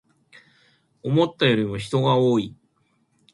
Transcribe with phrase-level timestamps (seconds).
[1.03, 2.55] 思ったよりも人が多い